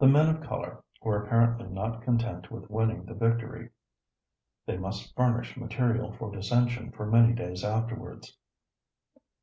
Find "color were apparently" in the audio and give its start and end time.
0.42-1.66